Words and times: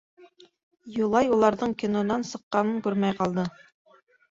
Юлай 0.99 1.29
уларҙың 1.35 1.77
кинонан 1.85 2.27
сыҡҡанын 2.31 2.83
күрмәй 2.89 3.19
ҡалды. 3.23 3.49